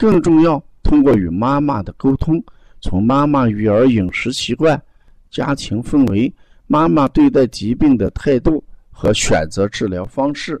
[0.00, 2.42] 更重要，通过与妈妈的沟通，
[2.80, 4.82] 从妈妈育儿饮食习惯、
[5.30, 6.34] 家庭氛围、
[6.66, 10.58] 妈妈对待疾病的态度和选择治疗方式、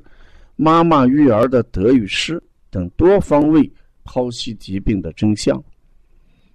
[0.56, 3.62] 妈妈育儿的得与失等多方位
[4.04, 5.58] 剖析疾病的真相。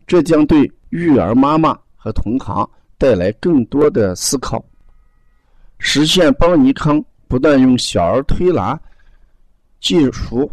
[0.05, 4.63] 这将对育儿妈妈和同行带来更多的思考，
[5.79, 8.79] 实现邦尼康不断用小儿推拿
[9.81, 10.51] 技术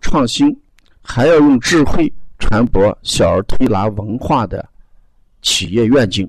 [0.00, 0.52] 创新。
[1.02, 4.66] 还要用智慧传播小儿推拿文化的
[5.42, 6.28] 企业愿景。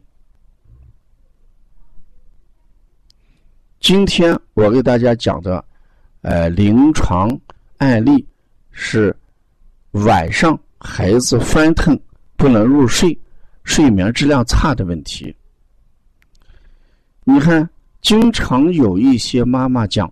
[3.80, 5.64] 今天我给大家讲的，
[6.22, 7.30] 呃，临床
[7.78, 8.26] 案例
[8.72, 9.16] 是
[9.92, 11.98] 晚上孩子翻腾
[12.36, 13.18] 不能入睡，
[13.64, 15.34] 睡眠质量差的问题。
[17.24, 17.68] 你看，
[18.02, 20.12] 经常有一些妈妈讲，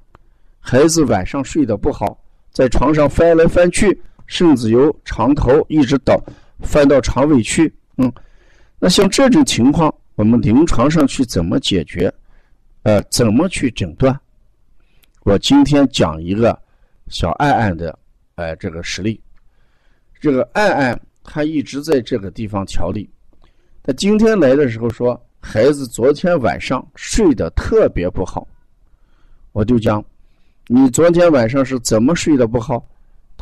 [0.60, 2.18] 孩子晚上睡得不好，
[2.52, 4.02] 在床上翻来翻去。
[4.28, 6.22] 甚至由肠头一直到
[6.60, 8.12] 翻到肠尾去，嗯，
[8.78, 12.14] 那像这种情况，我们临床上去怎么解决？
[12.84, 14.18] 呃，怎么去诊断？
[15.24, 16.58] 我今天讲一个
[17.08, 17.98] 小爱爱的，
[18.36, 19.20] 呃，这个实例。
[20.20, 23.10] 这个爱爱他一直在这个地方调理，
[23.84, 28.48] 他今天来的时候说，孩子昨天晚上睡得特别不好，
[29.52, 30.04] 我就讲，
[30.68, 32.86] 你昨天晚上是怎么睡得不好？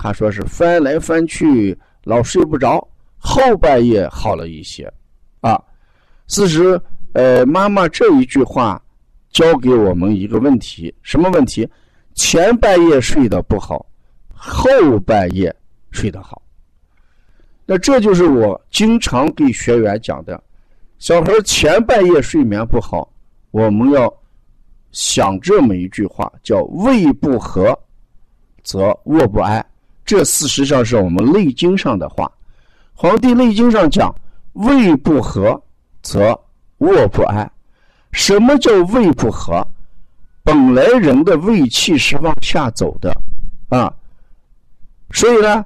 [0.06, 4.88] 他说是翻来翻去老睡不着，后半夜好了一些，
[5.42, 5.60] 啊，
[6.28, 6.80] 事实，
[7.14, 8.80] 呃，妈妈这一句话
[9.32, 11.68] 教给我们一个问题，什么问题？
[12.14, 13.84] 前半夜睡得不好，
[14.32, 14.70] 后
[15.00, 15.52] 半夜
[15.90, 16.40] 睡得好。
[17.66, 20.40] 那这就是我经常给学员讲的，
[21.00, 23.12] 小孩前半夜睡眠不好，
[23.50, 24.14] 我们要
[24.92, 27.76] 想这么一句话，叫胃不和，
[28.64, 29.66] 则卧不安。
[30.06, 32.26] 这事实上是我们《内经》上的话，
[32.94, 34.14] 《黄帝内经》上讲
[34.54, 35.60] ：“胃不和，
[36.04, 36.40] 则
[36.78, 37.52] 卧不安。”
[38.14, 39.68] 什么叫胃不和？
[40.44, 43.12] 本来人的胃气是往下走的，
[43.70, 43.92] 啊，
[45.12, 45.66] 所以呢，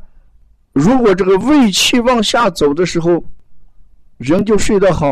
[0.72, 3.22] 如果这个胃气往下走的时候，
[4.18, 5.12] 人就睡得好；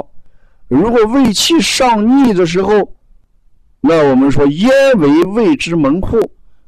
[0.69, 2.93] 如果胃气上逆的时候，
[3.81, 6.17] 那我们说咽为胃之门户，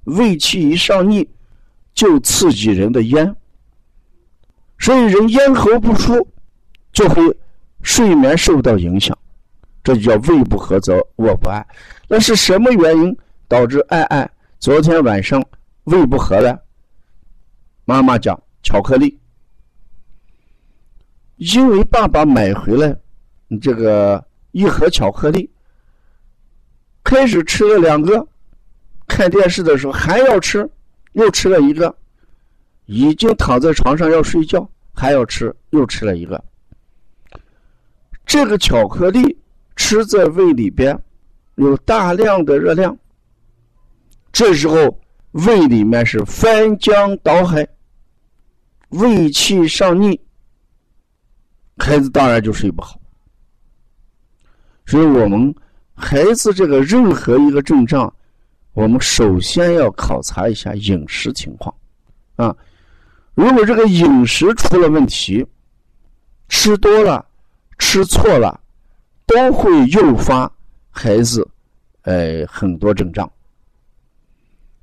[0.03, 1.25] 胃气一上逆。
[1.99, 3.35] 就刺激人的咽，
[4.77, 6.25] 所以人咽喉不舒，
[6.93, 7.37] 就会
[7.81, 9.17] 睡眠受到影响，
[9.83, 11.61] 这叫胃不和则卧不安。
[12.07, 13.17] 那是什么原因
[13.49, 15.45] 导致爱爱昨天晚上
[15.83, 16.57] 胃不和了？
[17.83, 19.19] 妈妈讲巧克力，
[21.35, 22.97] 因为爸爸买回来
[23.59, 25.51] 这个一盒巧克力，
[27.03, 28.25] 开始吃了两个，
[29.05, 30.65] 看电视的时候还要吃。
[31.13, 31.95] 又吃了一个，
[32.85, 36.43] 已经躺在床上要睡觉，还要吃，又吃了一个。
[38.25, 39.37] 这个巧克力
[39.75, 40.97] 吃在胃里边，
[41.55, 42.95] 有大量的热量。
[44.31, 44.99] 这时候
[45.31, 47.67] 胃里面是翻江倒海，
[48.89, 50.19] 胃气上逆，
[51.77, 52.99] 孩子当然就睡不好。
[54.85, 55.53] 所以我们
[55.95, 58.13] 孩子这个任何一个症状。
[58.79, 61.75] 我们首先要考察一下饮食情况，
[62.37, 62.55] 啊，
[63.33, 65.45] 如果这个饮食出了问题，
[66.47, 67.25] 吃多了、
[67.77, 68.57] 吃错了，
[69.25, 70.49] 都会诱发
[70.89, 71.45] 孩子，
[72.03, 73.29] 呃，很多症状。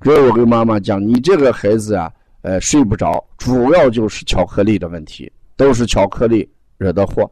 [0.03, 6.47] 所以我跟妈妈讲，你这个孩子啊，呃，睡不着，主要就是巧克力的问题，都是巧克力
[6.77, 7.27] 惹的祸。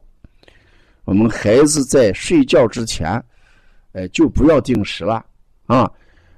[1.03, 3.23] 我们孩子在睡觉之前，
[3.91, 5.23] 呃，就不要定时了，
[5.67, 5.87] 啊。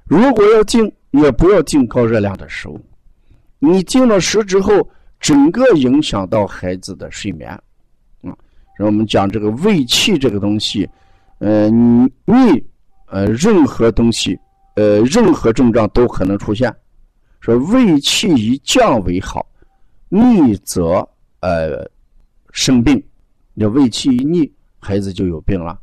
[0.08, 2.80] 如果要进，也不要进高热量的食物。
[3.58, 4.88] 你进了食之后，
[5.20, 7.50] 整个影响到孩子的睡眠。
[8.22, 8.32] 啊，
[8.78, 10.88] 让我们讲这个胃气这个东西，
[11.38, 12.64] 呃，逆，
[13.06, 14.38] 呃，任何东西，
[14.76, 16.74] 呃，任何症状都可能出现。
[17.40, 19.46] 说胃气以降为好，
[20.08, 21.06] 逆则
[21.40, 21.88] 呃
[22.52, 23.02] 生病。
[23.54, 25.78] 那胃气一逆，孩子就有病了。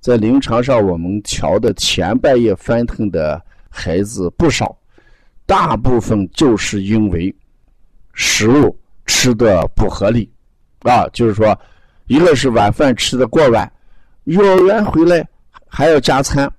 [0.00, 3.40] 在临床上，我们调的前半夜翻腾的。
[3.72, 4.76] 孩子不少，
[5.46, 7.32] 大部分就是因为
[8.12, 8.76] 食物
[9.06, 10.28] 吃的不合理，
[10.80, 11.56] 啊，就是说，
[12.08, 13.72] 一个是晚饭吃的过晚，
[14.24, 15.24] 幼儿园回来
[15.68, 16.52] 还要加餐，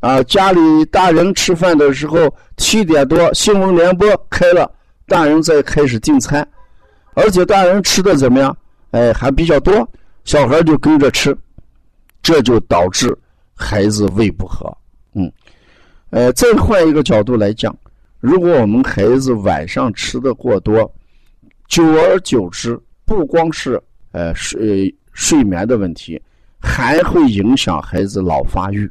[0.00, 4.74] 啊，家里大人吃饭的时候七点多新闻联播开了，
[5.06, 6.48] 大人在开始订餐，
[7.12, 8.56] 而且大人吃的怎么样？
[8.92, 9.86] 哎，还比较多，
[10.24, 11.36] 小孩就跟着吃，
[12.22, 13.16] 这就导致
[13.54, 14.72] 孩子胃不和。
[15.14, 15.30] 嗯，
[16.10, 17.76] 呃，再换一个角度来讲，
[18.20, 20.90] 如果我们孩子晚上吃的过多，
[21.68, 23.82] 久而久之，不光是
[24.12, 26.20] 呃睡睡眠的问题，
[26.60, 28.90] 还会影响孩子脑发育。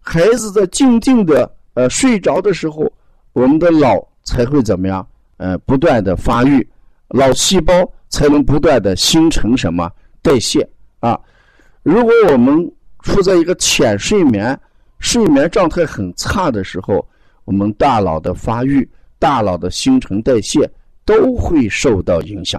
[0.00, 2.92] 孩子在静静的呃睡着的时候，
[3.32, 5.06] 我们的脑才会怎么样？
[5.38, 6.66] 呃，不断的发育，
[7.08, 7.74] 脑细胞
[8.08, 9.90] 才能不断的形成什么
[10.22, 10.68] 代谢
[11.00, 11.18] 啊。
[11.84, 12.68] 如果我们
[13.04, 14.58] 处在一个浅睡眠、
[14.98, 17.06] 睡眠状态很差的时候，
[17.44, 18.88] 我们大脑的发育、
[19.20, 20.68] 大脑的新陈代谢。
[21.06, 22.58] 都会受到影响，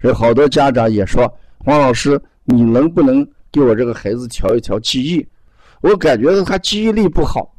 [0.00, 1.30] 所以好多家长也说
[1.62, 3.22] ：“黄老师，你能不能
[3.52, 5.22] 给我这个孩子调一调记忆？
[5.82, 7.54] 我感觉他记忆力不好。”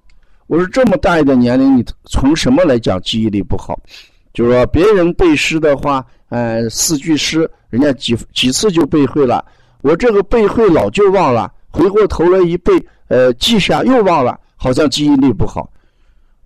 [0.47, 3.79] 我说：“这么大一个年龄，你从什么来讲记忆力不好？
[4.33, 9.45] 就是说别人背诗的话，呃，四句诗，人家几几次就背会了。
[9.81, 12.73] 我这个背会老就忘了，回过头来一背，
[13.07, 15.69] 呃，记下又忘了，好像记忆力不好。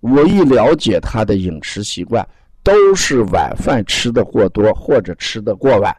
[0.00, 2.26] 我一了解他的饮食习惯。”
[2.64, 5.92] 都是晚饭吃的过多，或者吃的过晚，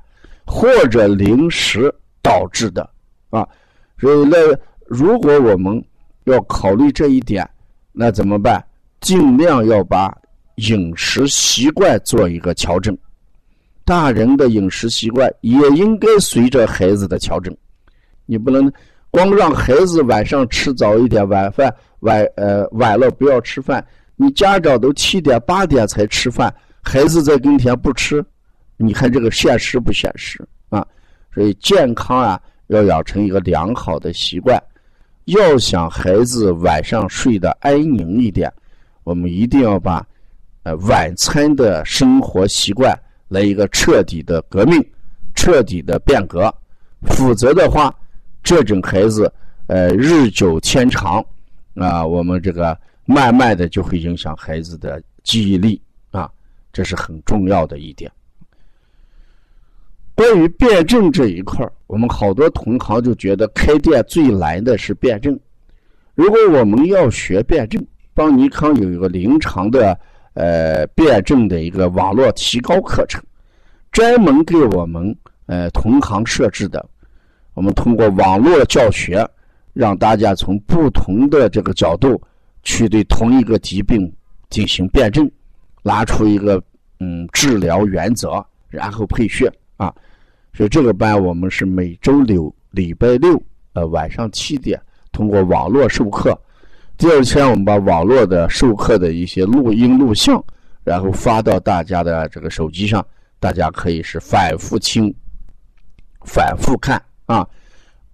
[0.45, 2.89] 或者零食导致的
[3.29, 3.45] 啊。
[3.99, 4.37] 所以，那
[4.87, 5.83] 如果我们
[6.23, 7.45] 要考虑这一点，
[7.91, 8.65] 那怎么办？
[9.01, 10.17] 尽量要把
[10.55, 12.97] 饮食习惯做一个调整。
[13.85, 17.55] 大人的饮食习惯也应该随着孩子的调整。
[18.25, 18.71] 你不能
[19.11, 23.85] 光让孩子晚上吃早一点，晚饭晚呃晚了不要吃饭。
[24.15, 28.23] 你家长都七点八点才吃饭，孩子在跟前不吃，
[28.77, 30.39] 你看这个现实不现实
[30.69, 30.85] 啊？
[31.33, 34.61] 所以健康啊，要养成一个良好的习惯。
[35.25, 38.51] 要想孩子晚上睡得安宁一点，
[39.03, 40.05] 我们一定要把
[40.63, 42.97] 呃晚餐的生活习惯
[43.33, 44.81] 来一个彻底的革命、
[45.35, 46.49] 彻底的变革。
[47.01, 47.93] 否则的话，
[48.41, 49.29] 这种孩子
[49.67, 51.25] 呃日久天长
[51.75, 52.77] 啊，我们这个。
[53.05, 55.81] 慢慢的就会影响孩子的记忆力
[56.11, 56.31] 啊，
[56.71, 58.09] 这是很重要的一点。
[60.15, 65.37] 关于辩证这一块我们好多同行就觉得开店最难的是辩证。
[66.15, 69.99] 如果我们要学辩证，邦尼康有一个临床的
[70.33, 73.23] 呃辩证的一个网络提高课程，
[73.91, 75.15] 专门给我们
[75.45, 76.83] 呃同行设置的。
[77.53, 79.27] 我们通过网络教学，
[79.73, 82.21] 让大家从不同的这个角度。
[82.65, 84.09] 去对同一个疾病
[84.49, 85.29] 进行辩证，
[85.81, 86.63] 拿出一个
[87.01, 89.93] 嗯治疗原则，然后配穴啊。
[90.53, 93.37] 所以这个班我们是每周六礼拜六
[93.73, 94.81] 呃晚上七点
[95.11, 96.39] 通过网络授课。
[96.97, 100.41] 第二天我们把网络的授课的一些录音录像，
[100.83, 103.05] 然后发到大家的这个手机上，
[103.39, 105.13] 大家可以是反复听、
[106.25, 107.45] 反复看啊。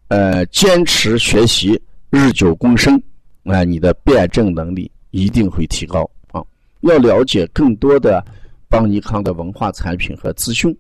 [0.08, 1.80] 呃，坚持学习，
[2.10, 3.02] 日久功深。
[3.44, 6.44] 那你的辩证能力一定会提高啊！
[6.82, 8.24] 要了解更多的
[8.68, 10.76] 邦尼康的文化产品和资讯，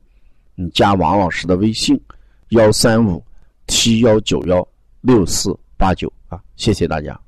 [0.55, 1.99] 你加王老师的微信：
[2.49, 3.23] 幺三五
[3.67, 4.67] 七幺九幺
[5.01, 6.39] 六四八九啊！
[6.55, 7.19] 谢谢大家。